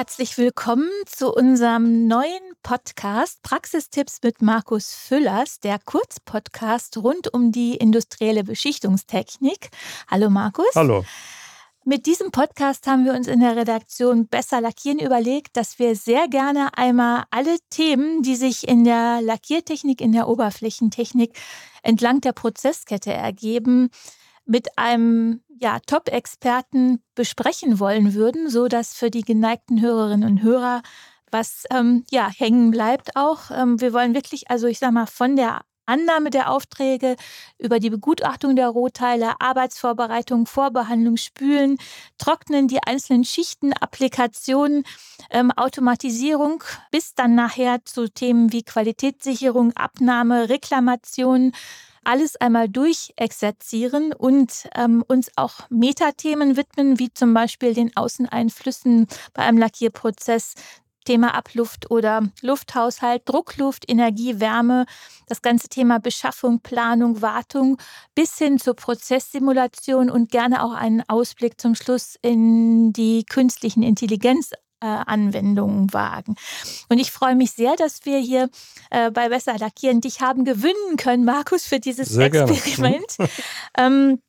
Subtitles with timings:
[0.00, 7.76] herzlich willkommen zu unserem neuen Podcast Praxistipps mit Markus Füllers, der Kurzpodcast rund um die
[7.76, 9.68] industrielle Beschichtungstechnik.
[10.10, 10.74] Hallo Markus.
[10.74, 11.04] Hallo.
[11.84, 16.28] Mit diesem Podcast haben wir uns in der Redaktion Besser Lackieren überlegt, dass wir sehr
[16.28, 21.38] gerne einmal alle Themen, die sich in der Lackiertechnik, in der Oberflächentechnik
[21.82, 23.90] entlang der Prozesskette ergeben,
[24.50, 30.82] mit einem ja, Top-Experten besprechen wollen würden, so dass für die geneigten Hörerinnen und Hörer
[31.30, 33.52] was ähm, ja hängen bleibt auch.
[33.52, 37.14] Ähm, wir wollen wirklich, also ich sag mal, von der Annahme der Aufträge
[37.58, 41.78] über die Begutachtung der Rohteile, Arbeitsvorbereitung, Vorbehandlung, Spülen,
[42.18, 44.82] Trocknen, die einzelnen Schichten, Applikationen,
[45.30, 51.52] ähm, Automatisierung, bis dann nachher zu Themen wie Qualitätssicherung, Abnahme, Reklamation,
[52.04, 59.42] alles einmal durchexerzieren und ähm, uns auch Metathemen widmen, wie zum Beispiel den Außeneinflüssen bei
[59.42, 60.54] einem Lackierprozess,
[61.04, 64.86] Thema Abluft oder Lufthaushalt, Druckluft, Energie, Wärme,
[65.26, 67.78] das ganze Thema Beschaffung, Planung, Wartung
[68.14, 74.52] bis hin zur Prozesssimulation und gerne auch einen Ausblick zum Schluss in die künstlichen Intelligenz
[74.80, 76.36] äh, Anwendungen wagen.
[76.88, 78.48] Und ich freue mich sehr, dass wir hier
[78.90, 83.16] äh, bei Besser Lackieren dich haben gewinnen können, Markus, für dieses sehr Experiment.
[83.78, 84.20] ähm,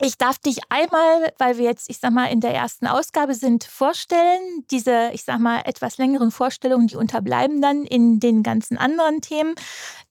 [0.00, 3.64] ich darf dich einmal, weil wir jetzt, ich sag mal, in der ersten Ausgabe sind,
[3.64, 4.64] vorstellen.
[4.70, 9.54] Diese, ich sag mal, etwas längeren Vorstellungen, die unterbleiben dann in den ganzen anderen Themen.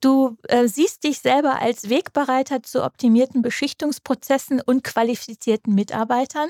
[0.02, 6.50] Du äh, siehst dich selber als Wegbereiter zu optimierten Beschichtungsprozessen und qualifizierten Mitarbeitern.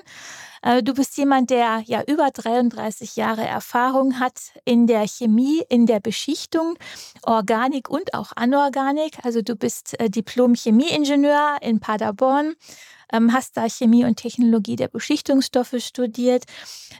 [0.62, 5.86] Äh, du bist jemand, der ja über 33 Jahre Erfahrung hat in der Chemie, in
[5.86, 6.78] der Beschichtung,
[7.24, 9.20] Organik und auch Anorganik.
[9.24, 12.56] Also du bist äh, Diplom-Chemieingenieur in Paderborn
[13.12, 16.46] ähm, hast da Chemie und Technologie der Beschichtungsstoffe studiert.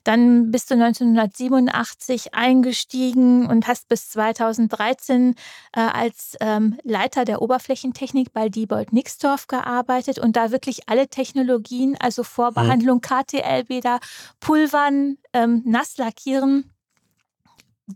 [0.04, 5.36] Dann bist du 1987 eingestiegen und hast bis 2013
[5.74, 11.98] äh, als ähm, Leiter der Oberflächentechnik bei Diebold Nixdorf gearbeitet und da wirklich alle Technologien,
[12.00, 14.00] also Vorbehandlung, KTL-Bäder,
[14.40, 16.72] Pulvern, ähm, Nasslackieren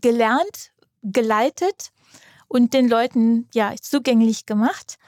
[0.00, 0.72] gelernt,
[1.02, 1.90] geleitet
[2.48, 4.98] und den Leuten ja zugänglich gemacht.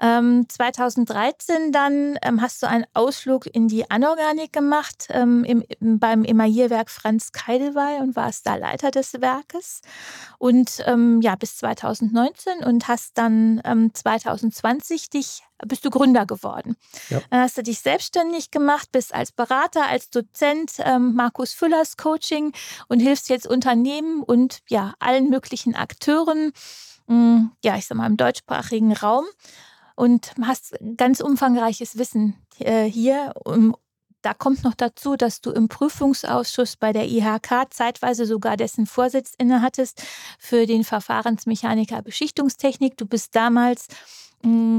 [0.00, 5.64] Ähm, 2013 dann ähm, hast du einen Ausflug in die Anorganik gemacht ähm, im,
[5.98, 9.80] beim Emaillierwerk Franz Keidelwey und warst da Leiter des Werkes.
[10.38, 13.62] Und ähm, ja, bis 2019 und hast dann
[13.92, 16.76] 2020 ähm, dich bist du Gründer geworden.
[17.08, 17.20] Ja.
[17.30, 22.52] Dann hast du dich selbstständig gemacht, bist als Berater, als Dozent ähm, Markus Füllers Coaching
[22.88, 26.52] und hilfst jetzt Unternehmen und ja allen möglichen Akteuren,
[27.06, 29.24] mh, hm, ja ich sag mal im deutschsprachigen Raum
[29.96, 33.32] und hast ganz umfangreiches Wissen äh, hier.
[34.22, 39.34] Da kommt noch dazu, dass du im Prüfungsausschuss bei der IHK zeitweise sogar dessen Vorsitz
[39.38, 40.02] innehattest
[40.38, 42.96] für den Verfahrensmechaniker Beschichtungstechnik.
[42.96, 43.88] Du bist damals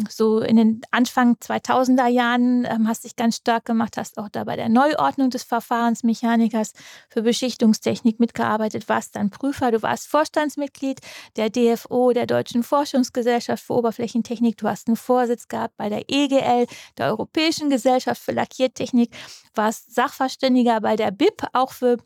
[0.10, 4.44] so in den Anfang 2000er Jahren ähm, hast dich ganz stark gemacht, hast auch da
[4.44, 6.74] bei der Neuordnung des Verfahrensmechanikers
[7.10, 11.02] für Beschichtungstechnik mitgearbeitet, warst dann Prüfer, du warst Vorstandsmitglied
[11.36, 16.68] der DFO, der Deutschen Forschungsgesellschaft für Oberflächentechnik, du hast einen Vorsitz gehabt bei der EGL,
[16.98, 19.10] der Europäischen Gesellschaft für Lackiertechnik,
[19.54, 21.98] warst Sachverständiger bei der BIP, auch für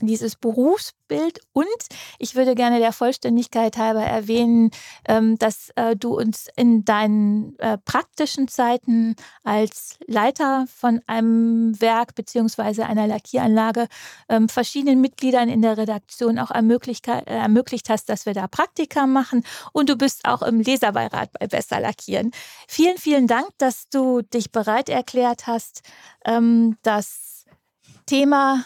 [0.00, 1.40] dieses Berufsbild.
[1.52, 1.66] Und
[2.18, 4.70] ich würde gerne der Vollständigkeit halber erwähnen,
[5.06, 12.14] ähm, dass äh, du uns in deinen äh, praktischen Zeiten als Leiter von einem Werk
[12.14, 13.86] beziehungsweise einer Lackieranlage
[14.28, 19.06] ähm, verschiedenen Mitgliedern in der Redaktion auch ermöglicht, äh, ermöglicht hast, dass wir da Praktika
[19.06, 19.44] machen.
[19.72, 22.30] Und du bist auch im Leserbeirat bei Besser Lackieren.
[22.68, 25.82] Vielen, vielen Dank, dass du dich bereit erklärt hast,
[26.24, 27.44] ähm, das
[28.06, 28.64] Thema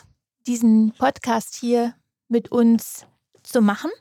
[0.51, 1.95] diesen Podcast hier
[2.29, 3.07] mit uns
[3.45, 3.93] zu machen.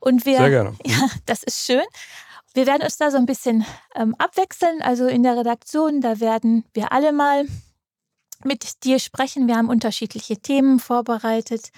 [0.00, 0.76] Und wir, Sehr gerne.
[0.86, 1.84] Ja, das ist schön.
[2.52, 3.64] Wir werden uns da so ein bisschen
[3.94, 4.82] ähm, abwechseln.
[4.82, 7.46] Also in der Redaktion, da werden wir alle mal
[8.44, 9.48] mit dir sprechen.
[9.48, 11.70] Wir haben unterschiedliche Themen vorbereitet.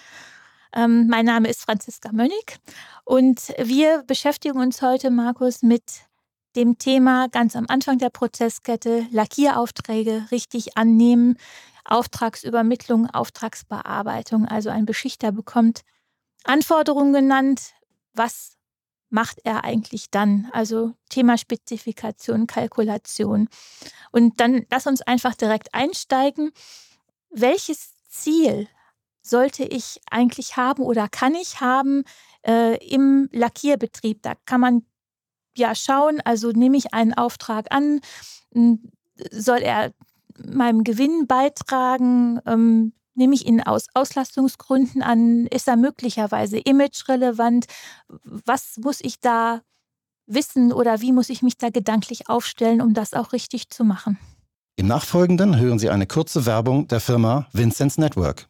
[0.74, 2.58] Ähm, mein Name ist Franziska Mönnig
[3.04, 5.84] und wir beschäftigen uns heute, Markus, mit
[6.56, 11.38] dem Thema ganz am Anfang der Prozesskette, Lackieraufträge richtig annehmen,
[11.86, 14.46] Auftragsübermittlung, Auftragsbearbeitung.
[14.46, 15.82] Also ein Beschichter bekommt
[16.44, 17.72] Anforderungen genannt.
[18.12, 18.56] Was
[19.08, 20.48] macht er eigentlich dann?
[20.52, 23.48] Also Thema Spezifikation, Kalkulation.
[24.10, 26.52] Und dann lass uns einfach direkt einsteigen.
[27.30, 28.68] Welches Ziel
[29.22, 32.04] sollte ich eigentlich haben oder kann ich haben
[32.46, 34.22] äh, im Lackierbetrieb?
[34.22, 34.86] Da kann man
[35.56, 38.00] ja schauen, also nehme ich einen Auftrag an,
[39.30, 39.92] soll er
[40.44, 42.40] meinem Gewinn beitragen?
[42.46, 45.46] Ähm, nehme ich ihn aus Auslastungsgründen an?
[45.46, 47.66] Ist er möglicherweise imagerelevant?
[48.22, 49.62] Was muss ich da
[50.26, 54.18] wissen oder wie muss ich mich da gedanklich aufstellen, um das auch richtig zu machen?
[54.76, 58.46] Im Nachfolgenden hören Sie eine kurze Werbung der Firma Vincennes Network.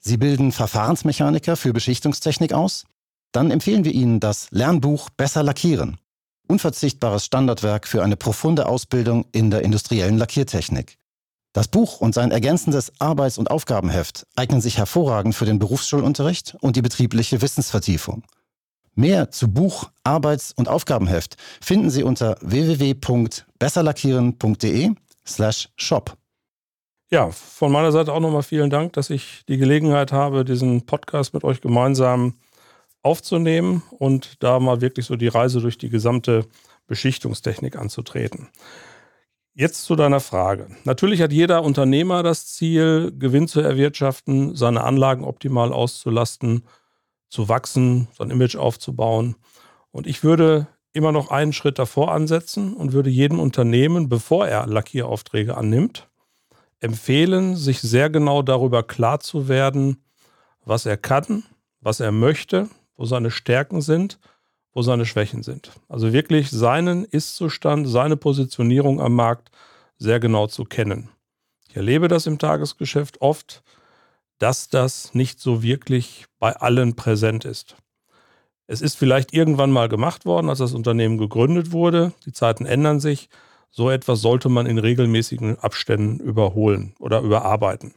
[0.00, 2.84] Sie bilden Verfahrensmechaniker für Beschichtungstechnik aus?
[3.32, 5.98] Dann empfehlen wir Ihnen das Lernbuch Besser lackieren.
[6.48, 10.98] Unverzichtbares Standardwerk für eine profunde Ausbildung in der industriellen Lackiertechnik.
[11.52, 16.76] Das Buch und sein ergänzendes Arbeits- und Aufgabenheft eignen sich hervorragend für den Berufsschulunterricht und
[16.76, 18.22] die betriebliche Wissensvertiefung.
[18.94, 24.90] Mehr zu Buch, Arbeits- und Aufgabenheft finden Sie unter www.besserlackieren.de
[25.26, 26.16] slash shop.
[27.10, 31.34] Ja, von meiner Seite auch nochmal vielen Dank, dass ich die Gelegenheit habe, diesen Podcast
[31.34, 32.34] mit euch gemeinsam
[33.02, 36.46] aufzunehmen und da mal wirklich so die Reise durch die gesamte
[36.86, 38.50] Beschichtungstechnik anzutreten.
[39.60, 40.68] Jetzt zu deiner Frage.
[40.84, 46.64] Natürlich hat jeder Unternehmer das Ziel, Gewinn zu erwirtschaften, seine Anlagen optimal auszulasten,
[47.28, 49.36] zu wachsen, sein Image aufzubauen.
[49.90, 54.66] Und ich würde immer noch einen Schritt davor ansetzen und würde jedem Unternehmen, bevor er
[54.66, 56.08] Lackieraufträge annimmt,
[56.78, 60.02] empfehlen, sich sehr genau darüber klar zu werden,
[60.64, 61.42] was er kann,
[61.82, 64.18] was er möchte, wo seine Stärken sind
[64.72, 65.72] wo seine Schwächen sind.
[65.88, 69.50] Also wirklich seinen Ist-Zustand, seine Positionierung am Markt
[69.98, 71.08] sehr genau zu kennen.
[71.68, 73.62] Ich erlebe das im Tagesgeschäft oft,
[74.38, 77.76] dass das nicht so wirklich bei allen präsent ist.
[78.66, 82.12] Es ist vielleicht irgendwann mal gemacht worden, als das Unternehmen gegründet wurde.
[82.24, 83.28] Die Zeiten ändern sich.
[83.70, 87.94] So etwas sollte man in regelmäßigen Abständen überholen oder überarbeiten,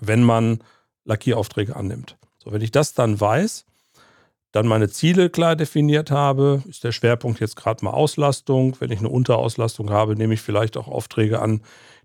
[0.00, 0.62] wenn man
[1.04, 2.16] Lackieraufträge annimmt.
[2.38, 3.64] So, wenn ich das dann weiß,
[4.54, 8.76] dann meine Ziele klar definiert habe, ist der Schwerpunkt jetzt gerade mal Auslastung.
[8.78, 11.60] Wenn ich eine Unterauslastung habe, nehme ich vielleicht auch Aufträge an,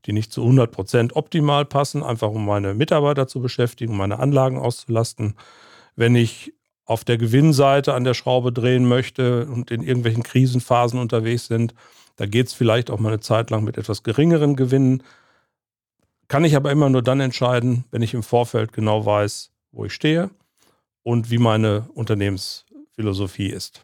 [0.07, 4.57] die nicht zu 100 Prozent optimal passen, einfach um meine Mitarbeiter zu beschäftigen, meine Anlagen
[4.57, 5.35] auszulasten.
[5.95, 6.55] Wenn ich
[6.85, 11.75] auf der Gewinnseite an der Schraube drehen möchte und in irgendwelchen Krisenphasen unterwegs sind,
[12.15, 15.03] da geht es vielleicht auch mal eine Zeit lang mit etwas geringeren Gewinnen.
[16.27, 19.93] Kann ich aber immer nur dann entscheiden, wenn ich im Vorfeld genau weiß, wo ich
[19.93, 20.31] stehe
[21.09, 23.83] und wie meine Unternehmensphilosophie ist.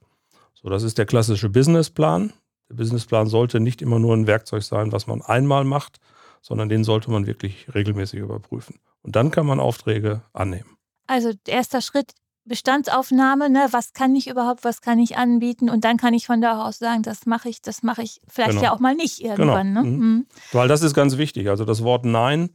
[0.53, 2.33] So, das ist der klassische Businessplan.
[2.69, 5.97] Der Businessplan sollte nicht immer nur ein Werkzeug sein, was man einmal macht,
[6.43, 8.75] sondern den sollte man wirklich regelmäßig überprüfen.
[9.01, 10.77] Und dann kann man Aufträge annehmen.
[11.07, 12.11] Also erster Schritt
[12.43, 13.69] Bestandsaufnahme, ne?
[13.71, 16.77] was kann ich überhaupt, was kann ich anbieten und dann kann ich von da aus
[16.77, 18.61] sagen, das mache ich, das mache ich vielleicht genau.
[18.65, 19.73] ja auch mal nicht irgendwann.
[19.73, 19.81] Genau.
[19.81, 19.89] Ne?
[19.89, 19.97] Mhm.
[19.97, 20.25] Mhm.
[20.51, 21.49] Weil das ist ganz wichtig.
[21.49, 22.51] Also das Wort Nein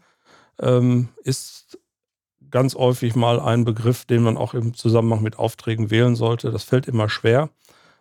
[0.61, 1.80] ähm, ist
[2.51, 6.51] ganz häufig mal ein Begriff, den man auch im Zusammenhang mit Aufträgen wählen sollte.
[6.51, 7.51] Das fällt immer schwer.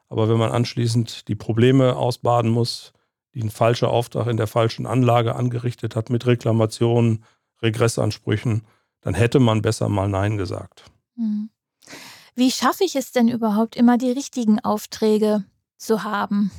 [0.08, 2.94] Aber wenn man anschließend die Probleme ausbaden muss,
[3.34, 7.24] die ein falscher Auftrag in der falschen Anlage angerichtet hat mit Reklamationen,
[7.62, 8.66] Regressansprüchen,
[9.02, 10.86] dann hätte man besser mal Nein gesagt.
[11.16, 11.50] Hm.
[12.36, 15.44] Wie schaffe ich es denn überhaupt, immer die richtigen Aufträge
[15.78, 16.52] zu haben?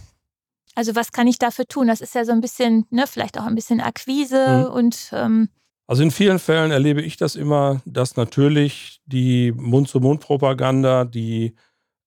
[0.75, 1.89] Also was kann ich dafür tun?
[1.89, 4.75] Das ist ja so ein bisschen, ne, vielleicht auch ein bisschen Akquise mhm.
[4.75, 5.49] und ähm,
[5.91, 11.57] also in vielen Fällen erlebe ich das immer, dass natürlich die Mund-zu-Mund-Propaganda, die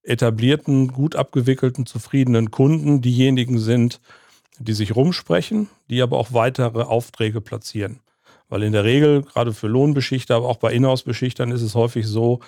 [0.03, 3.99] etablierten, gut abgewickelten, zufriedenen Kunden diejenigen sind,
[4.57, 7.99] die sich rumsprechen, die aber auch weitere Aufträge platzieren.
[8.47, 12.39] Weil in der Regel, gerade für Lohnbeschichter, aber auch bei Inhouse-Beschichtern ist es häufig so,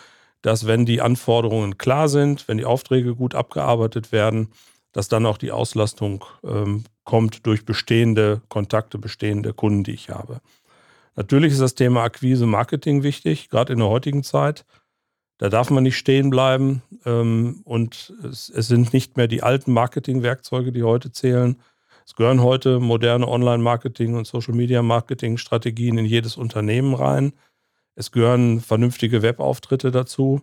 [0.41, 4.53] dass wenn die Anforderungen klar sind, wenn die Aufträge gut abgearbeitet werden,
[4.93, 10.39] dass dann auch die Auslastung ähm, kommt durch bestehende Kontakte, bestehende Kunden, die ich habe.
[11.15, 14.65] Natürlich ist das Thema Akquise Marketing wichtig, gerade in der heutigen Zeit.
[15.37, 20.71] Da darf man nicht stehen bleiben ähm, und es, sind nicht mehr die alten Marketingwerkzeuge,
[20.71, 21.61] die heute zählen.
[22.05, 27.33] Es gehören heute moderne Online-Marketing und Social-Media-Marketing-Strategien in jedes Unternehmen rein.
[27.95, 30.41] Es gehören vernünftige Webauftritte dazu.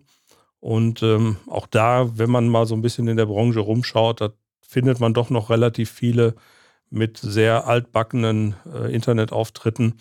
[0.61, 4.33] Und ähm, auch da, wenn man mal so ein bisschen in der Branche rumschaut, da
[4.61, 6.35] findet man doch noch relativ viele
[6.91, 9.95] mit sehr altbackenen äh, Internetauftritten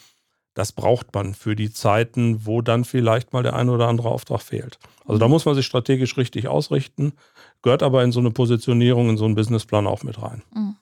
[0.53, 4.41] das braucht man für die Zeiten, wo dann vielleicht mal der ein oder andere Auftrag
[4.41, 4.79] fehlt.
[5.05, 7.13] Also da muss man sich strategisch richtig ausrichten,
[7.61, 10.43] gehört aber in so eine Positionierung, in so einen Businessplan auch mit rein.
[10.53, 10.75] Mhm.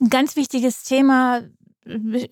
[0.00, 1.42] Ein ganz wichtiges Thema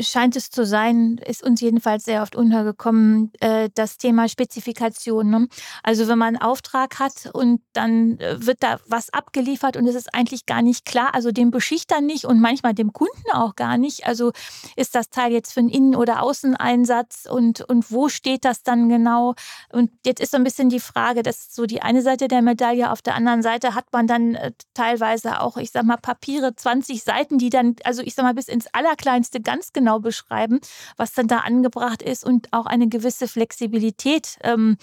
[0.00, 5.30] scheint es zu sein, ist uns jedenfalls sehr oft untergekommen, äh, das Thema Spezifikation.
[5.30, 5.48] Ne?
[5.82, 9.94] Also wenn man einen Auftrag hat und dann äh, wird da was abgeliefert und es
[9.94, 13.78] ist eigentlich gar nicht klar, also dem Beschichter nicht und manchmal dem Kunden auch gar
[13.78, 14.06] nicht.
[14.06, 14.32] Also
[14.76, 18.88] ist das Teil jetzt für einen Innen- oder Außeneinsatz und, und wo steht das dann
[18.88, 19.34] genau?
[19.72, 22.42] Und jetzt ist so ein bisschen die Frage, das ist so die eine Seite der
[22.42, 22.90] Medaille.
[22.90, 27.02] Auf der anderen Seite hat man dann äh, teilweise auch, ich sag mal, Papiere, 20
[27.02, 30.60] Seiten, die dann, also ich sag mal, bis ins Allerkleinste ganz genau beschreiben,
[30.98, 34.76] was dann da angebracht ist und auch eine gewisse Flexibilität ähm,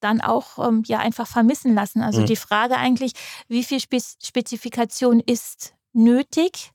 [0.00, 2.02] dann auch ähm, ja einfach vermissen lassen.
[2.02, 2.26] Also mhm.
[2.26, 3.12] die Frage eigentlich,
[3.48, 6.70] wie viel Spe Spezifikation ist nötig?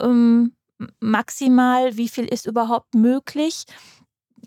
[0.00, 0.56] Ähm,
[1.00, 3.64] maximal, wie viel ist überhaupt möglich?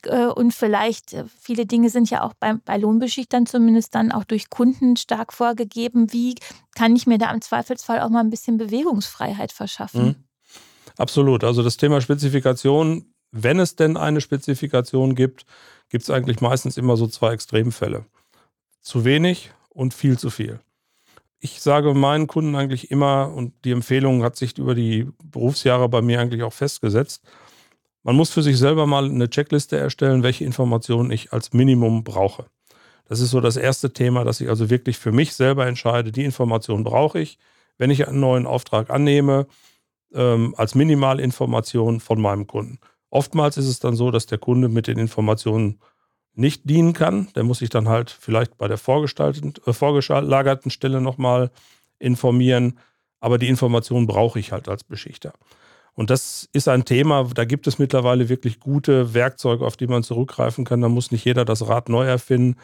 [0.03, 4.25] Äh, und vielleicht, äh, viele Dinge sind ja auch bei, bei Lohnbeschichtern zumindest dann auch
[4.25, 6.12] durch Kunden stark vorgegeben.
[6.12, 6.36] Wie
[6.75, 10.05] kann ich mir da im Zweifelsfall auch mal ein bisschen Bewegungsfreiheit verschaffen?
[10.05, 10.26] Mhm.
[10.98, 11.44] Absolut.
[11.44, 15.46] Also das Thema Spezifikation, wenn es denn eine Spezifikation gibt,
[15.89, 18.06] gibt es eigentlich meistens immer so zwei Extremfälle.
[18.82, 20.60] Zu wenig und viel zu viel.
[21.39, 26.01] Ich sage meinen Kunden eigentlich immer, und die Empfehlung hat sich über die Berufsjahre bei
[26.01, 27.24] mir eigentlich auch festgesetzt,
[28.04, 32.46] man muss für sich selber mal eine Checkliste erstellen, welche Informationen ich als Minimum brauche.
[33.06, 36.24] Das ist so das erste Thema, dass ich also wirklich für mich selber entscheide, die
[36.24, 37.38] Informationen brauche ich,
[37.77, 39.48] wenn ich einen neuen Auftrag annehme,
[40.14, 42.80] ähm, als Minimalinformation von meinem Kunden.
[43.10, 45.80] Oftmals ist es dann so, dass der Kunde mit den Informationen
[46.34, 47.30] nicht dienen kann.
[47.36, 51.52] Der muss sich dann halt vielleicht bei der äh, vorgelagerten Stelle nochmal
[52.00, 52.78] informieren.
[53.20, 55.34] Aber die Informationen brauche ich halt als Beschichter.
[55.96, 60.04] Und das ist ein Thema, da gibt es mittlerweile wirklich gute Werkzeuge, auf die man
[60.04, 60.82] zurückgreifen kann.
[60.82, 62.58] Da muss nicht jeder das Rad neu erfinden.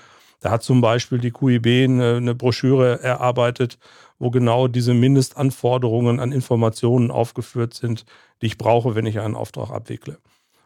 [0.44, 3.80] Da hat zum Beispiel die QIB eine, eine Broschüre erarbeitet,
[4.20, 8.06] wo genau diese Mindestanforderungen an Informationen aufgeführt sind,
[8.42, 10.18] die ich brauche, wenn ich einen Auftrag abwickle.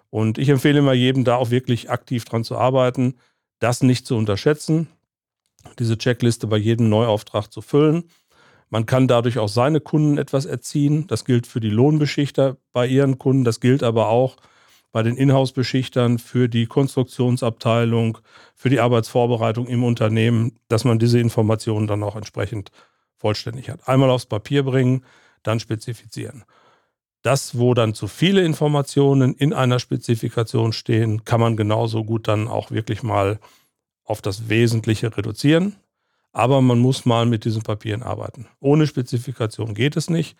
[0.09, 3.17] Und ich empfehle immer jedem, da auch wirklich aktiv dran zu arbeiten,
[3.59, 4.87] das nicht zu unterschätzen,
[5.77, 8.05] diese Checkliste bei jedem Neuauftrag zu füllen.
[8.71, 11.05] Man kann dadurch auch seine Kunden etwas erziehen.
[11.05, 14.37] Das gilt für die Lohnbeschichter bei ihren Kunden, das gilt aber auch
[14.91, 18.17] bei den Inhouse-Beschichtern für die Konstruktionsabteilung,
[18.55, 22.71] für die Arbeitsvorbereitung im Unternehmen, dass man diese Informationen dann auch entsprechend
[23.17, 23.87] vollständig hat.
[23.87, 25.03] Einmal aufs Papier bringen,
[25.43, 26.43] dann spezifizieren.
[27.21, 32.47] Das, wo dann zu viele Informationen in einer Spezifikation stehen, kann man genauso gut dann
[32.47, 33.39] auch wirklich mal
[34.03, 35.75] auf das Wesentliche reduzieren.
[36.31, 38.47] Aber man muss mal mit diesen Papieren arbeiten.
[38.59, 40.37] Ohne Spezifikation geht es nicht.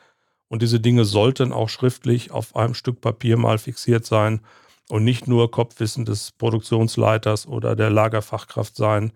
[0.49, 4.41] Und diese Dinge sollten auch schriftlich auf einem Stück Papier mal fixiert sein
[4.89, 9.11] und nicht nur Kopfwissen des Produktionsleiters oder der Lagerfachkraft sein,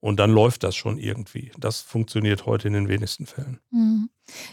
[0.00, 1.50] und dann läuft das schon irgendwie.
[1.58, 3.58] Das funktioniert heute in den wenigsten Fällen.
[3.70, 4.10] Mhm.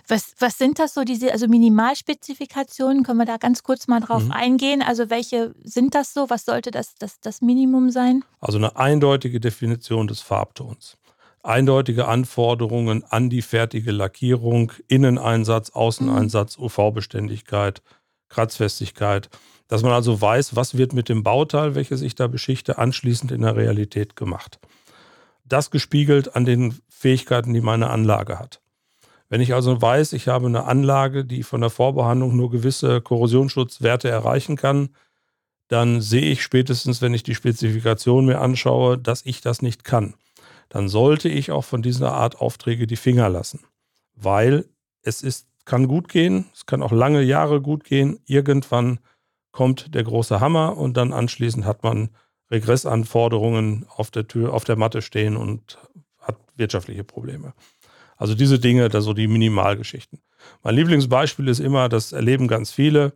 [0.08, 3.04] Was, was sind das so, diese also Minimalspezifikationen?
[3.04, 4.32] Können wir da ganz kurz mal drauf mhm.
[4.32, 4.82] eingehen?
[4.82, 6.30] Also welche sind das so?
[6.30, 8.24] Was sollte das, das, das Minimum sein?
[8.40, 10.98] Also eine eindeutige Definition des Farbtons.
[11.44, 16.66] Eindeutige Anforderungen an die fertige Lackierung, Inneneinsatz, Außeneinsatz, mhm.
[16.66, 17.82] UV-Beständigkeit,
[18.30, 19.30] Kratzfestigkeit.
[19.68, 23.42] Dass man also weiß, was wird mit dem Bauteil, welches ich da beschichte, anschließend in
[23.42, 24.60] der Realität gemacht
[25.46, 28.62] das gespiegelt an den Fähigkeiten, die meine Anlage hat.
[29.30, 34.10] Wenn ich also weiß, ich habe eine Anlage, die von der Vorbehandlung nur gewisse Korrosionsschutzwerte
[34.10, 34.90] erreichen kann,
[35.68, 40.14] dann sehe ich spätestens, wenn ich die Spezifikation mir anschaue, dass ich das nicht kann.
[40.74, 43.60] Dann sollte ich auch von dieser Art Aufträge die Finger lassen,
[44.16, 44.66] weil
[45.04, 48.20] es ist, kann gut gehen, es kann auch lange Jahre gut gehen.
[48.26, 48.98] Irgendwann
[49.52, 52.10] kommt der große Hammer und dann anschließend hat man
[52.50, 55.78] Regressanforderungen auf der Tür, auf der Matte stehen und
[56.20, 57.54] hat wirtschaftliche Probleme.
[58.18, 60.22] Also diese Dinge, da so die Minimalgeschichten.
[60.64, 63.14] Mein Lieblingsbeispiel ist immer, das erleben ganz viele.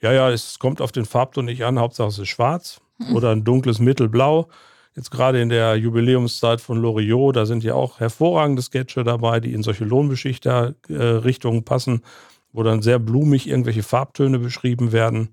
[0.00, 3.16] Ja, ja, es kommt auf den Farbton nicht an, Hauptsache es ist schwarz mhm.
[3.16, 4.48] oder ein dunkles Mittelblau.
[4.96, 9.52] Jetzt gerade in der Jubiläumszeit von Loriot, da sind ja auch hervorragende Sketche dabei, die
[9.52, 12.02] in solche Lohnbeschichter-Richtungen passen,
[12.52, 15.28] wo dann sehr blumig irgendwelche Farbtöne beschrieben werden.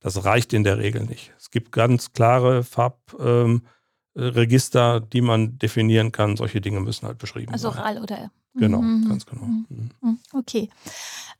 [0.00, 1.32] Das reicht in der Regel nicht.
[1.38, 6.36] Es gibt ganz klare Farbregister, ähm, die man definieren kann.
[6.36, 7.78] Solche Dinge müssen halt beschrieben also werden.
[7.78, 8.30] Also RAL oder?
[8.54, 9.08] Genau, mhm.
[9.08, 9.44] ganz genau.
[9.44, 9.66] Mhm.
[9.68, 9.90] mhm.
[10.00, 10.18] mhm.
[10.32, 10.68] Okay.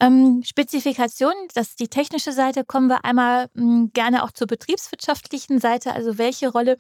[0.01, 2.65] Ähm, Spezifikation, das ist die technische Seite.
[2.65, 5.93] Kommen wir einmal mh, hm, gerne auch zur betriebswirtschaftlichen Seite.
[5.93, 6.77] Also welche Rolle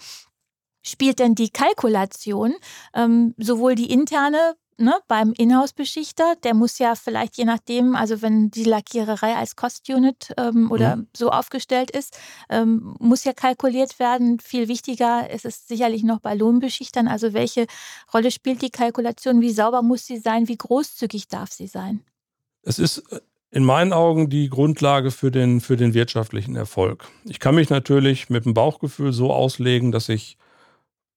[0.83, 2.55] spielt denn die Kalkulation,
[2.95, 8.51] ähm, sowohl die interne ne, beim Inhouse-Beschichter, der muss ja vielleicht je nachdem, also wenn
[8.51, 11.09] die Lackiererei als Cost-Unit ähm, oder mhm.
[11.15, 12.19] so aufgestellt ist,
[12.49, 14.39] ähm, muss ja kalkuliert werden.
[14.41, 17.09] Viel wichtiger ist es sicherlich noch bei Lohnbeschichtern.
[17.09, 17.67] Also welche
[18.15, 19.41] Rolle spielt die Kalkulation?
[19.41, 20.49] Wie sauber muss sie sein?
[20.49, 22.01] Wie großzügig darf sie sein?
[22.63, 23.21] Es ist äh,
[23.51, 27.09] in meinen Augen die Grundlage für den, für den wirtschaftlichen Erfolg.
[27.25, 30.37] Ich kann mich natürlich mit dem Bauchgefühl so auslegen, dass ich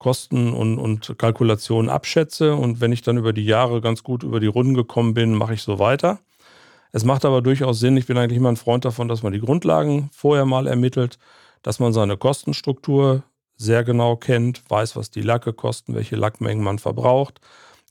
[0.02, 2.56] Kosten und, und Kalkulationen abschätze.
[2.56, 5.54] Und wenn ich dann über die Jahre ganz gut über die Runden gekommen bin, mache
[5.54, 6.18] ich so weiter.
[6.92, 9.40] Es macht aber durchaus Sinn, ich bin eigentlich immer ein Freund davon, dass man die
[9.40, 11.20] Grundlagen vorher mal ermittelt,
[11.62, 13.22] dass man seine Kostenstruktur
[13.58, 17.40] sehr genau kennt, weiß, was die Lacke kosten, welche Lackmengen man verbraucht.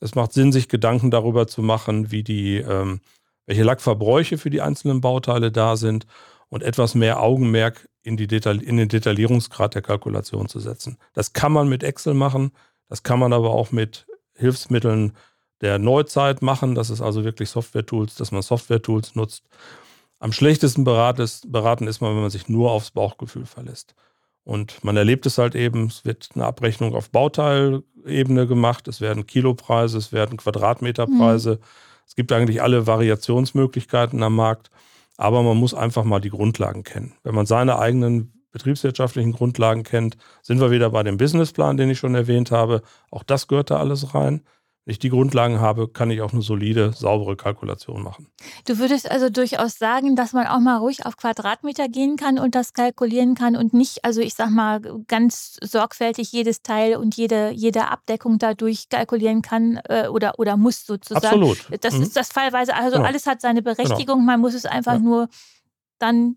[0.00, 3.02] Es macht Sinn, sich Gedanken darüber zu machen, wie die, ähm,
[3.46, 6.08] welche Lackverbräuche für die einzelnen Bauteile da sind
[6.48, 10.96] und etwas mehr Augenmerk in, die Detail in den Detaillierungsgrad der Kalkulation zu setzen.
[11.12, 12.52] Das kann man mit Excel machen,
[12.88, 15.12] das kann man aber auch mit Hilfsmitteln
[15.60, 16.74] der Neuzeit machen.
[16.74, 19.44] Das ist also wirklich Software-Tools, dass man Software-Tools nutzt.
[20.18, 23.94] Am schlechtesten beraten ist, man, wenn man sich nur aufs Bauchgefühl verlässt.
[24.44, 29.26] Und man erlebt es halt eben, es wird eine Abrechnung auf Bauteilebene gemacht, es werden
[29.26, 31.52] Kilopreise, es werden Quadratmeterpreise.
[31.52, 31.64] Mhm.
[32.06, 34.70] Es gibt eigentlich alle Variationsmöglichkeiten am Markt,
[35.20, 37.12] aber man muss einfach mal die Grundlagen kennen.
[37.24, 41.98] Wenn man seine eigenen betriebswirtschaftlichen Grundlagen kennt, sind wir wieder bei dem Businessplan, den ich
[41.98, 42.80] schon erwähnt habe.
[43.10, 44.40] Auch das gehört da alles rein.
[44.86, 48.28] Wenn ich die Grundlagen habe, kann ich auch eine solide, saubere Kalkulation machen.
[48.64, 52.54] Du würdest also durchaus sagen, dass man auch mal ruhig auf Quadratmeter gehen kann und
[52.54, 57.50] das kalkulieren kann und nicht, also ich sag mal, ganz sorgfältig jedes Teil und jede,
[57.50, 61.26] jede Abdeckung dadurch kalkulieren kann äh, oder, oder muss sozusagen.
[61.26, 61.58] Absolut.
[61.82, 62.02] Das mhm.
[62.02, 63.06] ist das fallweise, also genau.
[63.06, 64.32] alles hat seine Berechtigung, genau.
[64.32, 64.98] man muss es einfach ja.
[64.98, 65.28] nur
[65.98, 66.36] dann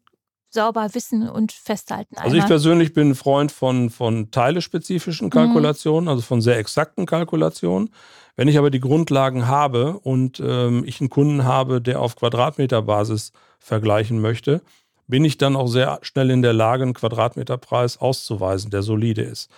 [0.53, 2.15] sauber wissen und festhalten.
[2.17, 6.09] Also ich persönlich bin ein Freund von, von teilespezifischen Kalkulationen, mhm.
[6.09, 7.89] also von sehr exakten Kalkulationen.
[8.35, 13.31] Wenn ich aber die Grundlagen habe und ähm, ich einen Kunden habe, der auf Quadratmeterbasis
[13.59, 14.61] vergleichen möchte,
[15.07, 19.51] bin ich dann auch sehr schnell in der Lage, einen Quadratmeterpreis auszuweisen, der solide ist.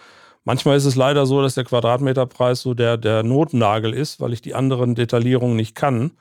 [0.43, 4.41] Manchmal ist es leider so, dass der Quadratmeterpreis so der, der Notnagel ist, weil ich
[4.41, 6.11] die anderen Detaillierungen nicht kann.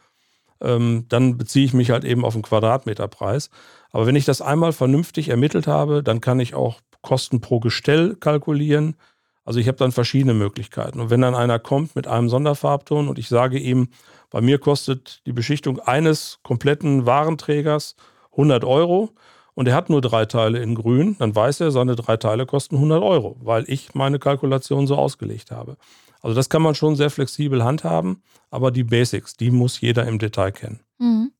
[0.61, 3.51] Ähm, dann beziehe ich mich halt eben auf den Quadratmeterpreis.
[3.95, 8.17] Aber wenn ich das einmal vernünftig ermittelt habe, dann kann ich auch Kosten pro Gestell
[8.17, 8.97] kalkulieren.
[9.45, 10.99] Also ich habe dann verschiedene Möglichkeiten.
[10.99, 13.91] Und wenn dann einer kommt mit einem Sonderfarbton und ich sage ihm,
[14.31, 17.95] bei mir kostet die Beschichtung eines kompletten Warenträgers
[18.33, 19.11] 100 Euro
[19.55, 22.75] und er hat nur drei Teile in grün, dann weiß er, seine drei Teile kosten
[22.75, 25.77] 100 Euro, weil ich meine Kalkulation so ausgelegt habe.
[26.21, 30.19] Also das kann man schon sehr flexibel handhaben, aber die Basics, die muss jeder im
[30.19, 30.81] Detail kennen.
[30.99, 31.31] Mhm.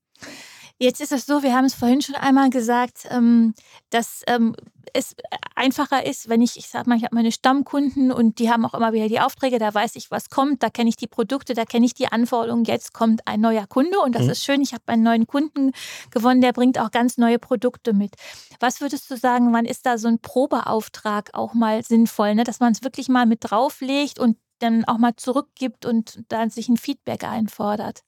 [0.79, 3.55] Jetzt ist es so, wir haben es vorhin schon einmal gesagt, ähm,
[3.91, 4.57] dass ähm,
[4.93, 5.15] es
[5.55, 8.75] einfacher ist, wenn ich, ich sag mal, ich habe meine Stammkunden und die haben auch
[8.75, 11.65] immer wieder die Aufträge, da weiß ich, was kommt, da kenne ich die Produkte, da
[11.65, 12.65] kenne ich die Anforderungen.
[12.65, 14.31] Jetzt kommt ein neuer Kunde und das mhm.
[14.31, 14.61] ist schön.
[14.61, 15.73] Ich habe einen neuen Kunden
[16.11, 18.15] gewonnen, der bringt auch ganz neue Produkte mit.
[18.59, 22.45] Was würdest du sagen, wann ist da so ein Probeauftrag auch mal sinnvoll, ne?
[22.45, 26.69] dass man es wirklich mal mit drauflegt und dann auch mal zurückgibt und dann sich
[26.69, 28.03] ein Feedback einfordert?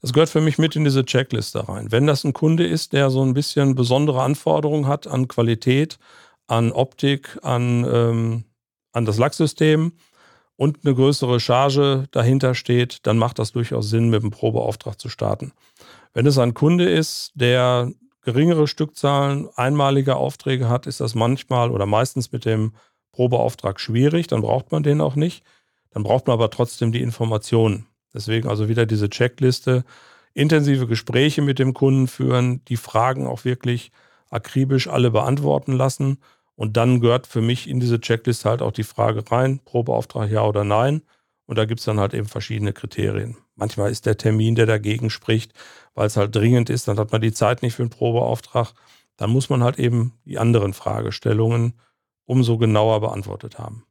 [0.00, 1.92] Das gehört für mich mit in diese Checkliste rein.
[1.92, 5.98] Wenn das ein Kunde ist, der so ein bisschen besondere Anforderungen hat an Qualität,
[6.46, 8.44] an Optik, an, ähm,
[8.92, 9.92] an das Lacksystem
[10.56, 15.08] und eine größere Charge dahinter steht, dann macht das durchaus Sinn, mit einem Probeauftrag zu
[15.08, 15.52] starten.
[16.14, 21.86] Wenn es ein Kunde ist, der geringere Stückzahlen, einmalige Aufträge hat, ist das manchmal oder
[21.86, 22.72] meistens mit dem
[23.12, 25.44] Probeauftrag schwierig, dann braucht man den auch nicht.
[25.90, 27.86] Dann braucht man aber trotzdem die Informationen.
[28.12, 29.84] Deswegen also wieder diese Checkliste,
[30.34, 33.92] intensive Gespräche mit dem Kunden führen, die Fragen auch wirklich
[34.30, 36.18] akribisch alle beantworten lassen.
[36.54, 40.42] Und dann gehört für mich in diese Checkliste halt auch die Frage rein, Probeauftrag ja
[40.44, 41.02] oder nein.
[41.46, 43.36] Und da gibt es dann halt eben verschiedene Kriterien.
[43.56, 45.52] Manchmal ist der Termin, der dagegen spricht,
[45.94, 48.72] weil es halt dringend ist, dann hat man die Zeit nicht für einen Probeauftrag.
[49.16, 51.74] Dann muss man halt eben die anderen Fragestellungen
[52.24, 53.84] umso genauer beantwortet haben.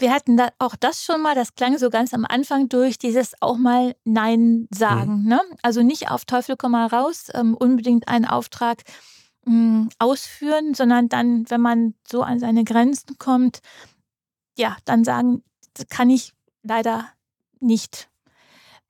[0.00, 3.34] Wir hatten da auch das schon mal, das klang so ganz am Anfang durch, dieses
[3.42, 5.22] auch mal Nein sagen.
[5.22, 5.28] Mhm.
[5.28, 5.40] Ne?
[5.62, 8.82] Also nicht auf Teufel komm mal raus, ähm, unbedingt einen Auftrag
[9.44, 13.60] mh, hm, ausführen, sondern dann, wenn man so an seine Grenzen kommt,
[14.56, 15.42] ja, dann sagen,
[15.74, 16.32] das kann ich
[16.62, 17.06] leider
[17.60, 18.08] nicht.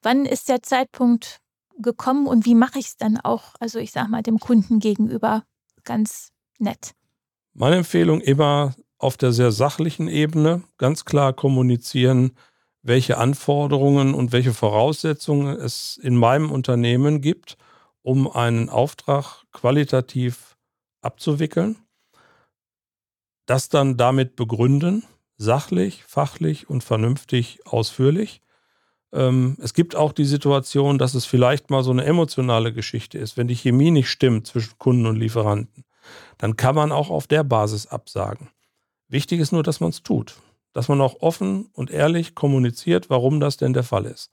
[0.03, 1.41] Wann ist der Zeitpunkt
[1.79, 5.45] gekommen und wie mache ich es dann auch, also ich sage mal, dem Kunden gegenüber
[5.83, 6.93] ganz nett?
[7.53, 12.33] Meine Empfehlung immer auf der sehr sachlichen Ebene ganz klar kommunizieren,
[12.83, 17.57] welche Anforderungen und welche Voraussetzungen es in meinem Unternehmen gibt,
[18.03, 20.57] um einen Auftrag qualitativ
[21.01, 21.77] abzuwickeln.
[23.47, 25.05] Das dann damit begründen,
[25.39, 28.43] sachlich, fachlich und vernünftig ausführlich.
[29.13, 33.39] Ähm, es gibt auch die Situation, dass es vielleicht mal so eine emotionale Geschichte ist.
[33.39, 35.85] Wenn die Chemie nicht stimmt zwischen Kunden und Lieferanten,
[36.37, 38.51] dann kann man auch auf der Basis absagen.
[39.11, 40.37] Wichtig ist nur, dass man es tut.
[40.73, 44.31] Dass man auch offen und ehrlich kommuniziert, warum das denn der Fall ist.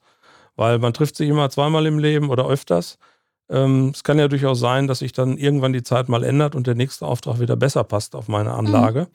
[0.56, 2.98] Weil man trifft sich immer zweimal im Leben oder öfters.
[3.50, 6.66] Ähm, es kann ja durchaus sein, dass sich dann irgendwann die Zeit mal ändert und
[6.66, 9.02] der nächste Auftrag wieder besser passt auf meine Anlage.
[9.02, 9.06] Mhm.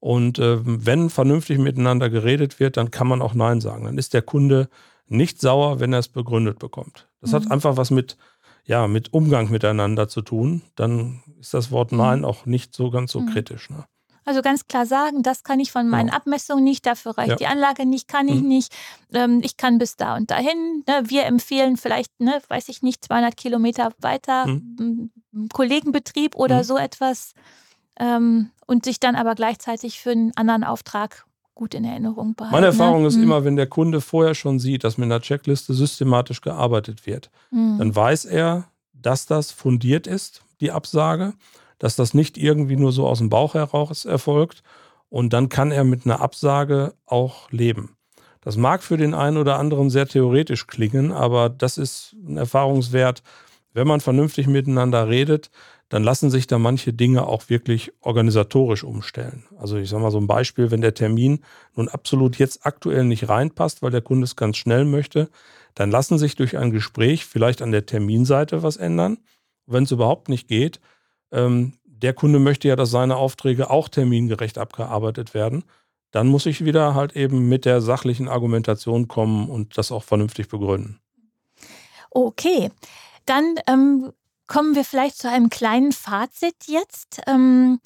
[0.00, 3.84] Und äh, wenn vernünftig miteinander geredet wird, dann kann man auch Nein sagen.
[3.84, 4.68] Dann ist der Kunde
[5.06, 7.08] nicht sauer, wenn er es begründet bekommt.
[7.20, 7.36] Das mhm.
[7.36, 8.16] hat einfach was mit,
[8.64, 10.62] ja, mit Umgang miteinander zu tun.
[10.74, 11.98] Dann ist das Wort mhm.
[11.98, 13.26] Nein auch nicht so ganz so mhm.
[13.32, 13.70] kritisch.
[13.70, 13.84] Ne?
[14.24, 16.14] Also ganz klar sagen, das kann ich von meinen ja.
[16.14, 17.36] Abmessungen nicht, dafür reicht ja.
[17.36, 18.48] die Anlage nicht, kann ich mhm.
[18.48, 18.72] nicht.
[19.12, 20.84] Ähm, ich kann bis da und dahin.
[20.86, 21.02] Ne?
[21.04, 25.10] Wir empfehlen vielleicht, ne, weiß ich nicht, 200 Kilometer weiter, mhm.
[25.52, 26.64] Kollegenbetrieb oder mhm.
[26.64, 27.32] so etwas.
[27.98, 32.54] Ähm, und sich dann aber gleichzeitig für einen anderen Auftrag gut in Erinnerung behalten.
[32.54, 32.72] Meine ne?
[32.72, 33.08] Erfahrung ne?
[33.08, 33.24] ist mhm.
[33.24, 37.78] immer, wenn der Kunde vorher schon sieht, dass mit einer Checkliste systematisch gearbeitet wird, mhm.
[37.78, 41.34] dann weiß er, dass das fundiert ist, die Absage,
[41.82, 44.62] dass das nicht irgendwie nur so aus dem Bauch heraus erfolgt
[45.08, 47.96] und dann kann er mit einer Absage auch leben.
[48.40, 53.24] Das mag für den einen oder anderen sehr theoretisch klingen, aber das ist ein Erfahrungswert,
[53.74, 55.50] wenn man vernünftig miteinander redet,
[55.88, 59.44] dann lassen sich da manche Dinge auch wirklich organisatorisch umstellen.
[59.58, 61.40] Also ich sage mal so ein Beispiel, wenn der Termin
[61.74, 65.30] nun absolut jetzt aktuell nicht reinpasst, weil der Kunde es ganz schnell möchte,
[65.74, 69.18] dann lassen sich durch ein Gespräch vielleicht an der Terminseite was ändern.
[69.66, 70.80] Wenn es überhaupt nicht geht,
[71.32, 75.64] ähm, der Kunde möchte ja, dass seine Aufträge auch termingerecht abgearbeitet werden,
[76.10, 80.48] dann muss ich wieder halt eben mit der sachlichen Argumentation kommen und das auch vernünftig
[80.48, 81.00] begründen.
[82.10, 82.70] Okay,
[83.24, 84.12] dann ähm,
[84.46, 87.22] kommen wir vielleicht zu einem kleinen Fazit jetzt.
[87.26, 87.80] Ähm,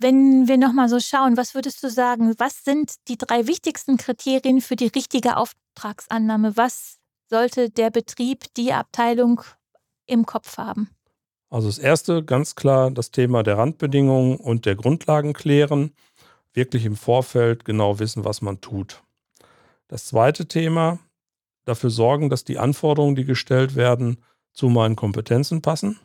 [0.00, 4.60] wenn wir nochmal so schauen, was würdest du sagen, was sind die drei wichtigsten Kriterien
[4.60, 6.56] für die richtige Auftragsannahme?
[6.56, 9.42] Was sollte der Betrieb, die Abteilung
[10.06, 10.90] im Kopf haben?
[11.50, 15.92] Also das erste, ganz klar das Thema der Randbedingungen und der Grundlagen klären.
[16.54, 19.02] Wirklich im Vorfeld genau wissen, was man tut.
[19.88, 21.00] Das zweite Thema,
[21.64, 24.18] dafür sorgen, dass die Anforderungen, die gestellt werden,
[24.52, 25.98] zu meinen Kompetenzen passen.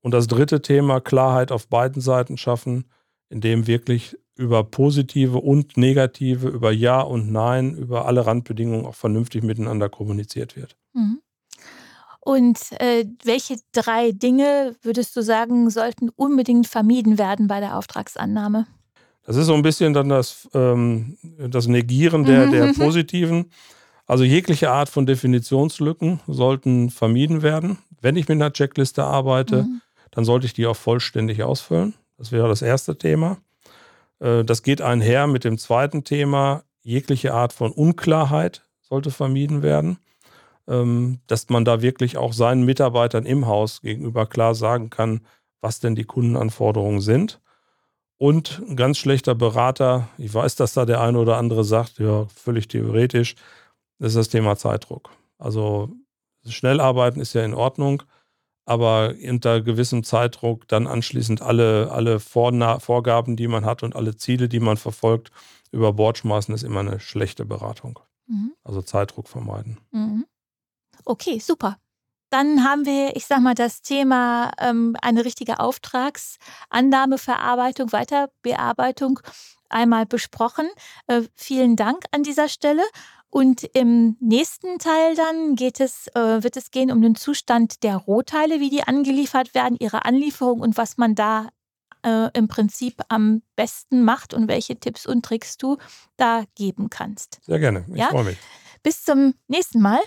[0.00, 2.84] Und das dritte Thema, Klarheit auf beiden Seiten schaffen,
[3.30, 9.42] indem wirklich über positive und negative, über Ja und Nein, über alle Randbedingungen auch vernünftig
[9.42, 10.76] miteinander kommuniziert wird.
[10.92, 11.20] Mhm.
[12.24, 18.66] Und äh, welche drei Dinge würdest du sagen, sollten unbedingt vermieden werden bei der Auftragsannahme?
[19.26, 22.74] Das ist so ein bisschen dann das, ähm, das Negieren der, der mhm.
[22.78, 23.50] positiven.
[24.06, 27.78] Also jegliche Art von Definitionslücken sollten vermieden werden.
[28.00, 29.80] Wenn ich mit einer Checkliste arbeite, mhm.
[30.10, 31.94] dann sollte ich die auch vollständig ausfüllen.
[32.16, 33.38] Das wäre das erste Thema.
[34.18, 36.64] Äh, das geht einher mit dem zweiten Thema.
[36.82, 39.98] Jegliche Art von Unklarheit sollte vermieden werden.
[40.66, 45.20] Ähm, dass man da wirklich auch seinen Mitarbeitern im Haus gegenüber klar sagen kann,
[45.60, 47.40] was denn die Kundenanforderungen sind.
[48.16, 52.26] Und ein ganz schlechter Berater, ich weiß, dass da der eine oder andere sagt, ja,
[52.26, 53.34] völlig theoretisch,
[53.98, 55.10] das ist das Thema Zeitdruck.
[55.38, 55.90] Also
[56.46, 58.02] schnell arbeiten ist ja in Ordnung,
[58.64, 64.48] aber unter gewissem Zeitdruck dann anschließend alle, alle Vorgaben, die man hat und alle Ziele,
[64.48, 65.30] die man verfolgt,
[65.72, 67.98] über Bord schmeißen, ist immer eine schlechte Beratung.
[68.26, 68.52] Mhm.
[68.62, 69.78] Also Zeitdruck vermeiden.
[69.90, 70.24] Mhm.
[71.04, 71.78] Okay, super.
[72.30, 79.20] Dann haben wir, ich sag mal, das Thema ähm, eine richtige Auftragsannahme, Verarbeitung, Weiterbearbeitung
[79.68, 80.66] einmal besprochen.
[81.06, 82.82] Äh, vielen Dank an dieser Stelle.
[83.30, 87.96] Und im nächsten Teil dann geht es, äh, wird es gehen um den Zustand der
[87.96, 91.48] Rohteile, wie die angeliefert werden, ihre Anlieferung und was man da
[92.04, 95.78] äh, im Prinzip am besten macht und welche Tipps und Tricks du
[96.16, 97.40] da geben kannst.
[97.42, 98.10] Sehr gerne, ich ja?
[98.10, 98.38] freue mich.
[98.84, 100.00] Bis zum nächsten Mal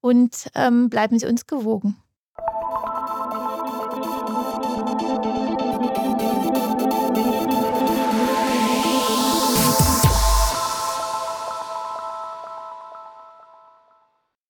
[0.00, 1.96] und ähm, bleiben Sie uns gewogen.